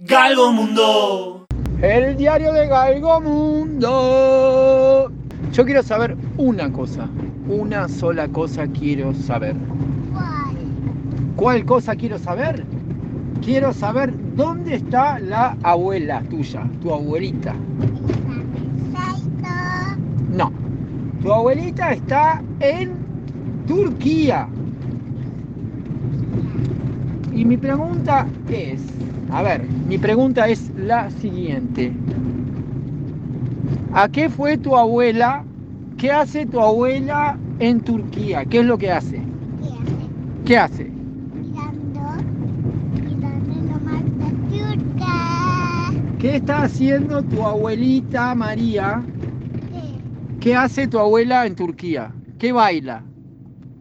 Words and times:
Galgo 0.00 0.52
Mundo. 0.52 1.46
El 1.82 2.16
diario 2.16 2.52
de 2.52 2.68
Galgo 2.68 3.20
Mundo. 3.20 5.10
Yo 5.52 5.64
quiero 5.64 5.82
saber 5.82 6.16
una 6.36 6.70
cosa. 6.70 7.08
Una 7.48 7.88
sola 7.88 8.28
cosa 8.28 8.68
quiero 8.68 9.12
saber. 9.12 9.56
¿Cuál? 10.12 10.56
¿Cuál 11.34 11.64
cosa 11.64 11.96
quiero 11.96 12.16
saber? 12.16 12.64
Quiero 13.44 13.72
saber 13.72 14.14
dónde 14.36 14.76
está 14.76 15.18
la 15.18 15.56
abuela 15.64 16.22
tuya, 16.30 16.62
tu 16.80 16.94
abuelita. 16.94 17.56
No, 20.30 20.52
tu 21.20 21.32
abuelita 21.32 21.94
está 21.94 22.40
en 22.60 22.92
Turquía. 23.66 24.46
Y 27.34 27.44
mi 27.44 27.56
pregunta 27.56 28.28
es, 28.48 28.80
a 29.30 29.42
ver, 29.42 29.62
mi 29.86 29.98
pregunta 29.98 30.48
es 30.48 30.70
la 30.76 31.10
siguiente. 31.10 31.92
¿A 33.92 34.08
qué 34.08 34.30
fue 34.30 34.56
tu 34.56 34.76
abuela? 34.76 35.44
¿Qué 35.98 36.10
hace 36.12 36.46
tu 36.46 36.60
abuela 36.60 37.36
en 37.58 37.80
Turquía? 37.80 38.44
¿Qué 38.44 38.60
es 38.60 38.64
lo 38.64 38.78
que 38.78 38.90
hace? 38.90 39.20
¿Qué 39.60 39.68
hace? 39.68 40.44
¿Qué 40.44 40.58
hace? 40.58 40.84
Mirando. 40.84 42.00
Mirando 43.04 43.72
la 43.72 43.78
marca 43.78 44.26
turca. 44.50 45.92
¿Qué 46.18 46.36
está 46.36 46.62
haciendo 46.62 47.22
tu 47.22 47.44
abuelita 47.44 48.34
María? 48.34 49.02
¿Qué? 49.72 50.40
¿Qué 50.40 50.56
hace 50.56 50.88
tu 50.88 50.98
abuela 50.98 51.46
en 51.46 51.54
Turquía? 51.54 52.12
¿Qué 52.38 52.52
baila? 52.52 53.02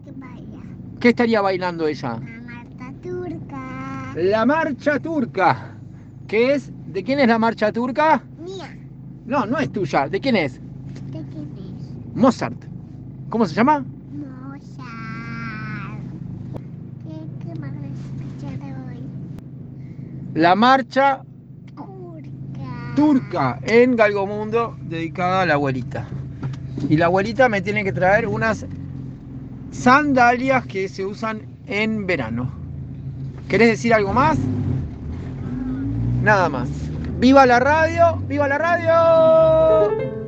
Que 0.03 0.11
vaya. 0.11 0.63
¿Qué 0.99 1.09
estaría 1.09 1.41
bailando 1.41 1.87
ella? 1.87 2.19
La 4.17 4.47
marcha 4.47 4.99
turca. 4.99 5.75
¿Qué 6.27 6.55
es? 6.55 6.71
¿De 6.87 7.03
quién 7.03 7.19
es 7.19 7.27
la 7.27 7.37
marcha 7.37 7.71
turca? 7.71 8.23
Mía. 8.39 8.75
No, 9.27 9.45
no 9.45 9.59
es 9.59 9.71
tuya. 9.71 10.09
¿De 10.09 10.19
quién 10.19 10.35
es? 10.35 10.55
¿De 11.11 11.23
quién 11.31 11.51
es? 11.55 12.15
Mozart. 12.15 12.57
¿Cómo 13.29 13.45
se 13.45 13.53
llama? 13.53 13.85
Mozart. 14.11 14.89
¿Qué, 17.03 17.45
qué 17.45 17.59
más 17.59 17.71
escuchar 17.75 18.59
hoy? 18.89 19.03
La 20.33 20.55
marcha 20.55 21.21
Turca. 21.75 22.95
turca 22.95 23.59
en 23.61 23.95
Galgomundo 23.95 24.77
dedicada 24.81 25.43
a 25.43 25.45
la 25.45 25.53
abuelita. 25.53 26.07
Y 26.89 26.97
la 26.97 27.05
abuelita 27.05 27.49
me 27.49 27.61
tiene 27.61 27.83
que 27.83 27.93
traer 27.93 28.27
unas 28.27 28.65
sandalias 29.69 30.65
que 30.65 30.89
se 30.89 31.05
usan 31.05 31.43
en 31.67 32.07
verano. 32.07 32.66
¿Querés 33.47 33.69
decir 33.69 33.93
algo 33.93 34.13
más? 34.13 34.37
Nada 36.21 36.49
más. 36.49 36.67
¡Viva 37.19 37.45
la 37.45 37.59
radio! 37.59 38.17
¡Viva 38.27 38.47
la 38.47 38.57
radio! 38.57 40.26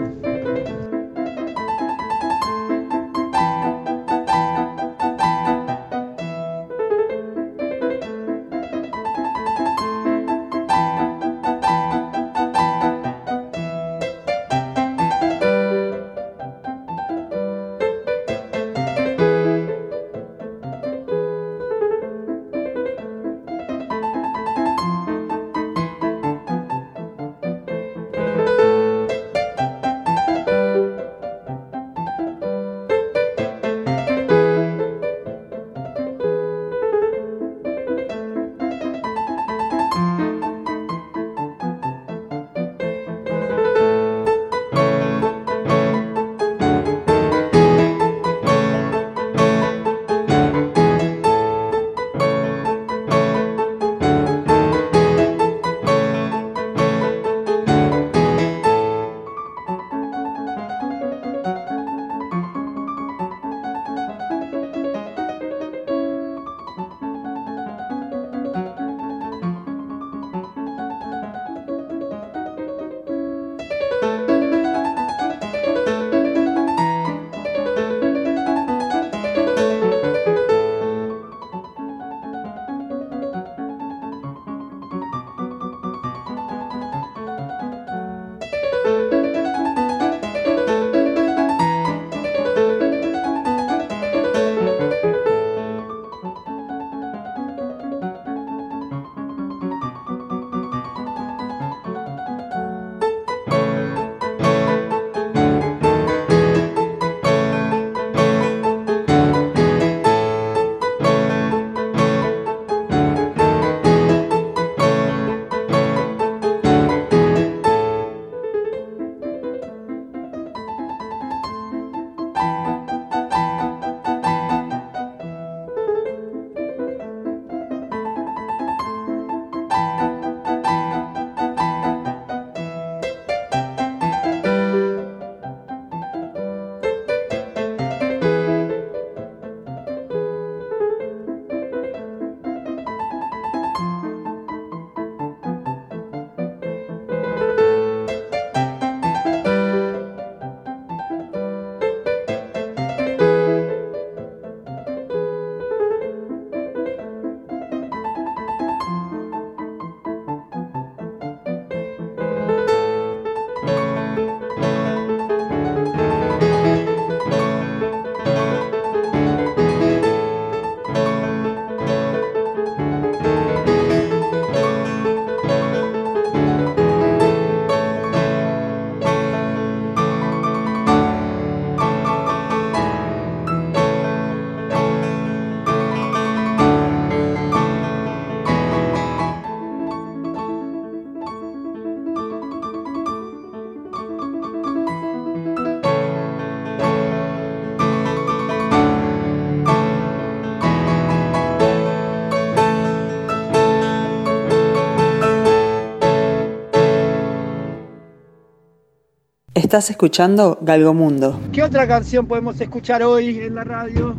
Estás 209.70 209.92
escuchando 209.92 210.58
Galgomundo. 210.64 211.40
¿Qué 211.52 211.62
otra 211.62 211.88
canción 211.88 212.26
podemos 212.26 212.60
escuchar 212.60 213.04
hoy 213.04 213.38
en 213.38 213.54
la 213.54 213.64
radio? 213.64 214.16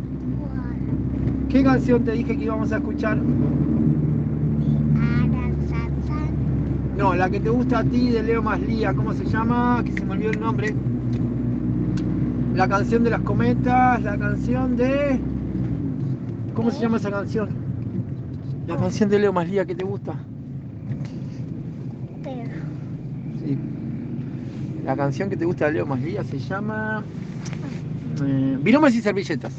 ¿Qué 1.49 1.61
canción 1.61 2.05
te 2.05 2.13
dije 2.13 2.37
que 2.37 2.45
íbamos 2.45 2.71
a 2.71 2.77
escuchar? 2.77 3.17
No, 6.97 7.15
la 7.15 7.29
que 7.29 7.41
te 7.41 7.49
gusta 7.49 7.79
a 7.79 7.83
ti 7.83 8.11
de 8.11 8.23
Leo 8.23 8.41
Maslía, 8.41 8.93
¿cómo 8.93 9.13
se 9.13 9.25
llama? 9.25 9.83
Que 9.83 9.91
se 9.91 10.05
me 10.05 10.13
olvidó 10.13 10.29
el 10.29 10.39
nombre. 10.39 10.73
La 12.55 12.69
canción 12.69 13.03
de 13.03 13.09
las 13.09 13.19
cometas, 13.19 14.01
la 14.03 14.17
canción 14.17 14.77
de. 14.77 15.19
¿Cómo 16.53 16.71
se 16.71 16.79
llama 16.79 16.95
esa 16.95 17.11
canción? 17.11 17.49
La 18.67 18.77
canción 18.77 19.09
de 19.09 19.19
Leo 19.19 19.33
Maslía 19.33 19.65
que 19.65 19.75
te 19.75 19.83
gusta. 19.83 20.13
Sí. 23.43 23.57
La 24.83 24.95
canción 24.95 25.29
que 25.29 25.37
te 25.37 25.45
gusta 25.45 25.67
de 25.67 25.73
Leo 25.73 25.85
Maslía 25.85 26.23
se 26.23 26.39
llama. 26.39 27.03
Eh, 28.23 28.57
y 28.63 29.01
servilletas. 29.01 29.53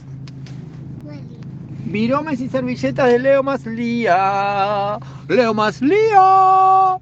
Viromes 1.87 2.41
y 2.41 2.49
servilletas 2.49 3.09
de 3.09 3.19
Leo 3.19 3.43
Maslía. 3.43 4.99
Leo 5.29 5.55
Maslía. 5.55 6.99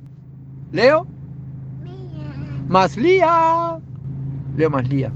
Leo 0.72 1.06
Maslía. 2.68 3.78
Leo 4.56 4.70
Maslía. 4.70 5.12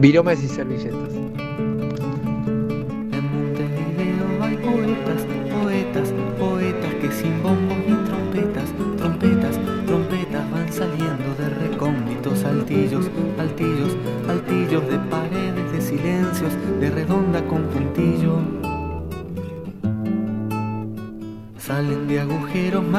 Viromes 0.00 0.42
y 0.42 0.48
servilletas. 0.48 1.20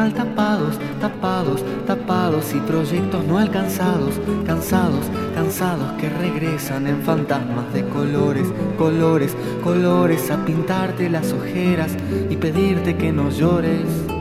Tapados, 0.10 0.80
tapados, 1.00 1.64
tapados 1.86 2.54
y 2.54 2.60
proyectos 2.60 3.24
no 3.26 3.38
alcanzados, 3.38 4.20
cansados, 4.46 5.06
cansados 5.36 5.92
que 6.00 6.10
regresan 6.10 6.88
en 6.88 7.02
fantasmas 7.04 7.72
de 7.74 7.88
colores, 7.88 8.48
colores, 8.78 9.36
colores 9.64 10.32
a 10.32 10.44
pintarte 10.44 11.10
las 11.10 11.32
ojeras 11.32 11.96
y 12.30 12.36
pedirte 12.36 12.98
que 12.98 13.12
no 13.12 13.30
llores. 13.30 14.21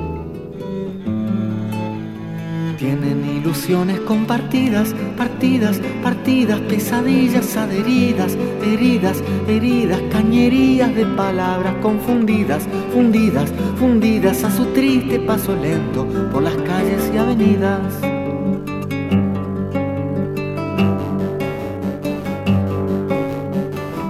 Tienen 2.81 3.23
ilusiones 3.27 4.01
compartidas, 4.01 4.95
partidas, 5.15 5.79
partidas, 6.03 6.59
pesadillas 6.61 7.55
adheridas, 7.55 8.39
heridas, 8.65 9.23
heridas, 9.47 10.01
cañerías 10.11 10.95
de 10.95 11.05
palabras 11.05 11.75
confundidas, 11.83 12.67
fundidas, 12.91 13.53
fundidas 13.79 14.45
a 14.45 14.51
su 14.51 14.65
triste 14.73 15.21
paso 15.21 15.55
lento 15.55 16.07
por 16.33 16.43
las 16.43 16.57
calles 16.57 17.13
y 17.15 17.19
avenidas. 17.19 18.01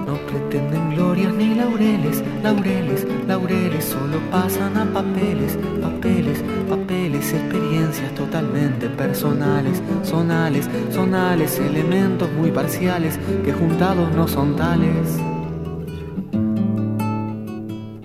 No 0.07 0.15
pretenden 0.27 0.91
glorias 0.91 1.33
ni 1.33 1.55
laureles, 1.55 2.23
laureles, 2.41 3.05
laureles, 3.27 3.83
solo 3.83 4.17
pasan 4.31 4.77
a 4.77 4.85
papeles, 4.93 5.59
papeles, 5.81 6.41
experiencias 7.21 8.13
totalmente 8.15 8.89
personales, 8.89 9.81
sonales, 10.03 10.67
sonales, 10.91 11.59
elementos 11.59 12.31
muy 12.33 12.51
parciales 12.51 13.19
que 13.45 13.53
juntados 13.53 14.11
no 14.13 14.27
son 14.27 14.55
tales. 14.55 15.19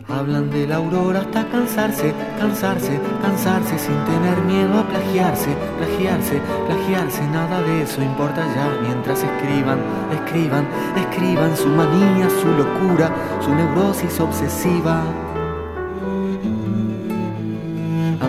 Hablan 0.08 0.50
de 0.50 0.66
la 0.66 0.76
aurora 0.76 1.20
hasta 1.20 1.46
cansarse, 1.48 2.14
cansarse, 2.38 2.98
cansarse 3.20 3.78
sin 3.78 3.96
tener 4.04 4.38
miedo 4.46 4.78
a 4.78 4.88
plagiarse, 4.88 5.50
plagiarse, 5.78 6.40
plagiarse, 6.66 7.26
nada 7.28 7.60
de 7.62 7.82
eso 7.82 8.00
importa 8.02 8.46
ya 8.54 8.78
mientras 8.82 9.22
escriban, 9.22 9.78
escriban, 10.12 10.66
escriban 10.96 11.56
su 11.56 11.68
manía, 11.68 12.30
su 12.30 12.48
locura, 12.48 13.10
su 13.42 13.54
neurosis 13.54 14.18
obsesiva. 14.20 15.25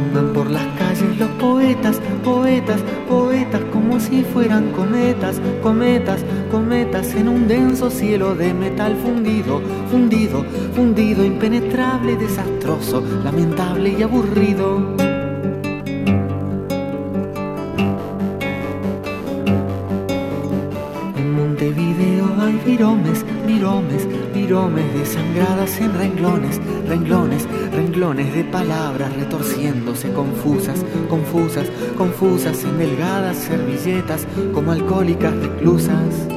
Andan 0.07 0.31
por 0.31 0.49
las 0.49 0.65
calles 0.77 1.17
los 1.17 1.29
poetas, 1.31 1.99
poetas, 2.23 2.79
poetas 3.09 3.61
como 3.73 3.99
si 3.99 4.23
fueran 4.23 4.71
cometas, 4.71 5.41
cometas, 5.61 6.23
cometas 6.49 7.13
en 7.13 7.27
un 7.27 7.45
denso 7.45 7.89
cielo 7.89 8.33
de 8.33 8.53
metal 8.53 8.95
fundido, 8.95 9.61
fundido, 9.91 10.45
fundido, 10.73 11.25
impenetrable, 11.25 12.15
desastroso, 12.15 13.03
lamentable 13.21 13.95
y 13.99 14.03
aburrido. 14.03 14.95
En 21.17 21.33
Montevideo 21.35 22.27
hay 22.39 22.61
viromes, 22.65 23.25
viromes, 23.47 24.05
viromes 24.33 24.93
desangradas 24.93 25.79
en 25.79 25.97
renglones, 25.97 26.61
renglones, 26.87 27.47
renglones 27.71 28.33
de 28.35 28.43
palabras 28.43 29.15
retorciéndose 29.15 30.11
confusas, 30.11 30.85
confusas, 31.09 31.67
confusas 31.97 32.63
en 32.65 32.77
delgadas 32.77 33.37
servilletas 33.37 34.27
como 34.53 34.73
alcohólicas 34.73 35.33
reclusas. 35.33 36.36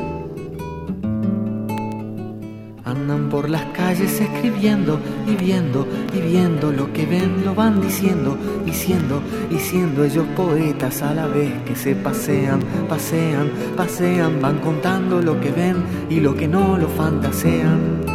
Por 3.31 3.49
las 3.49 3.65
calles 3.67 4.21
escribiendo 4.21 5.01
y 5.27 5.37
viendo 5.37 5.87
y 6.13 6.21
viendo 6.21 6.73
lo 6.73 6.93
que 6.93 7.07
ven, 7.07 7.45
lo 7.45 7.55
van 7.55 7.81
diciendo, 7.81 8.37
diciendo, 8.67 9.23
diciendo 9.49 10.05
ellos 10.05 10.27
poetas 10.37 11.01
a 11.03 11.15
la 11.15 11.27
vez 11.29 11.53
que 11.65 11.77
se 11.77 11.95
pasean, 11.95 12.61
pasean, 12.89 13.51
pasean, 13.77 14.43
van 14.43 14.59
contando 14.59 15.23
lo 15.23 15.41
que 15.41 15.53
ven 15.53 15.77
y 16.11 16.21
lo 16.21 16.35
que 16.35 16.49
no 16.49 16.77
lo 16.77 16.89
fantasean. 16.89 18.10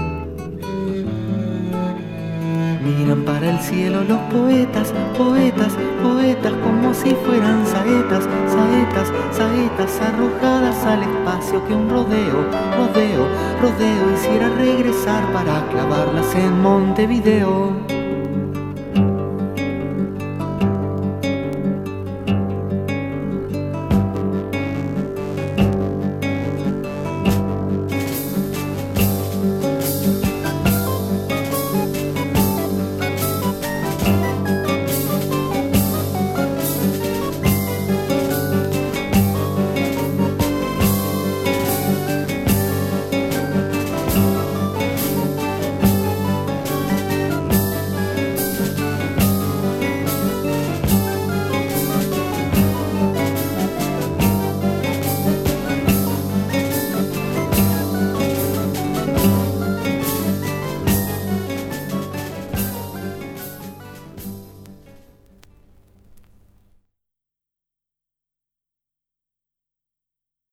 Miran 3.05 3.23
para 3.23 3.51
el 3.51 3.59
cielo 3.59 4.03
los 4.03 4.17
poetas, 4.33 4.91
poetas, 5.15 5.73
poetas 6.01 6.53
como 6.63 6.91
si 6.91 7.13
fueran 7.13 7.63
saetas, 7.67 8.23
saetas, 8.47 9.13
saetas 9.31 10.01
arrojadas 10.01 10.83
al 10.87 11.03
espacio 11.03 11.63
que 11.67 11.75
un 11.75 11.87
rodeo, 11.87 12.49
rodeo, 12.75 13.27
rodeo 13.61 14.11
hiciera 14.11 14.49
regresar 14.49 15.23
para 15.33 15.67
clavarlas 15.69 16.33
en 16.33 16.61
Montevideo. 16.63 17.94